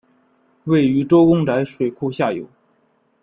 [0.63, 2.47] 位于周公宅水库下游。